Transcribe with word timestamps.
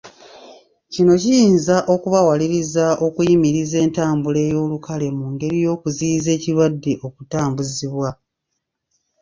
Kino 0.93 1.13
kiyinza 1.21 1.77
okubawaliriza 1.93 2.85
okuyimiriza 3.05 3.77
entambula 3.85 4.39
ey’olukale 4.47 5.07
mu 5.17 5.25
ngeri 5.33 5.57
y’okuziyizza 5.65 6.29
ekirwadde 6.37 6.93
okutambuzibwa. 7.07 8.09